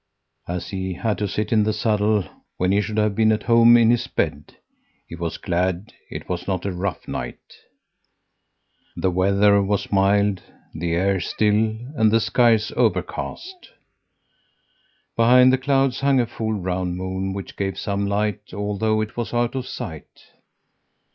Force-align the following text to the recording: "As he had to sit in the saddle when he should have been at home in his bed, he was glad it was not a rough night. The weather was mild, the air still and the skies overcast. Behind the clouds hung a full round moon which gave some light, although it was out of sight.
"As 0.47 0.69
he 0.69 0.93
had 0.95 1.19
to 1.19 1.27
sit 1.27 1.53
in 1.53 1.63
the 1.63 1.71
saddle 1.73 2.25
when 2.57 2.71
he 2.71 2.81
should 2.81 2.97
have 2.97 3.13
been 3.13 3.31
at 3.31 3.43
home 3.43 3.77
in 3.77 3.91
his 3.91 4.07
bed, 4.07 4.57
he 5.07 5.13
was 5.15 5.37
glad 5.37 5.93
it 6.09 6.27
was 6.27 6.47
not 6.47 6.65
a 6.65 6.71
rough 6.71 7.07
night. 7.07 7.53
The 8.95 9.11
weather 9.11 9.61
was 9.61 9.91
mild, 9.91 10.41
the 10.73 10.93
air 10.95 11.19
still 11.19 11.77
and 11.95 12.09
the 12.11 12.19
skies 12.19 12.71
overcast. 12.75 13.69
Behind 15.15 15.53
the 15.53 15.59
clouds 15.59 15.99
hung 15.99 16.19
a 16.19 16.25
full 16.25 16.53
round 16.53 16.97
moon 16.97 17.31
which 17.33 17.55
gave 17.55 17.77
some 17.77 18.07
light, 18.07 18.55
although 18.55 19.01
it 19.01 19.15
was 19.15 19.35
out 19.35 19.53
of 19.53 19.67
sight. 19.67 20.23